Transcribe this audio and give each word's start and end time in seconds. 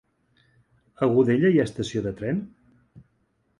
A 1.01 1.09
Godella 1.17 1.53
hi 1.53 1.61
ha 1.61 1.67
estació 1.71 2.05
de 2.09 2.17
tren? 2.23 2.43